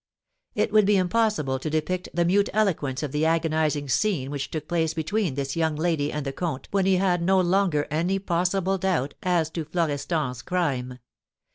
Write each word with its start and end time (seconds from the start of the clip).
It 0.55 0.71
would 0.71 0.87
be 0.87 0.97
impossible 0.97 1.59
to 1.59 1.69
depict 1.69 2.09
the 2.11 2.25
mute 2.25 2.49
eloquence 2.53 3.03
of 3.03 3.11
the 3.11 3.23
agonising 3.27 3.87
scene 3.87 4.31
which 4.31 4.49
took 4.49 4.67
place 4.67 4.95
between 4.95 5.35
this 5.35 5.55
young 5.55 5.75
lady 5.75 6.11
and 6.11 6.25
the 6.25 6.33
comte 6.33 6.67
when 6.71 6.87
he 6.87 6.95
had 6.97 7.21
no 7.21 7.39
longer 7.39 7.85
any 7.91 8.17
possible 8.17 8.79
doubt 8.79 9.13
as 9.21 9.51
to 9.51 9.63
Florestan's 9.63 10.41
crime. 10.41 10.97